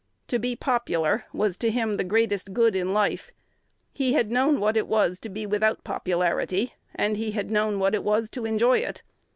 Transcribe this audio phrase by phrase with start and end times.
[0.29, 3.29] To be popular was to him the greatest good in life.
[3.93, 7.93] He had known what it was to be without popularity, and he had known what
[7.93, 9.03] it was to enjoy it.